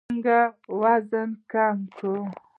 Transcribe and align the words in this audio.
څنګه 0.09 0.37
وزن 0.81 1.29
کم 1.51 1.77
کړو؟ 1.95 2.17